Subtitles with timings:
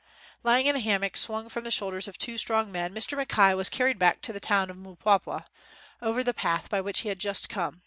[0.41, 3.15] Lying in a hammock swung from the shoulders of two strong men Mr.
[3.15, 5.45] Mackay was carried back to the town of Mpwapwa
[6.01, 7.79] over the path by which he had just come.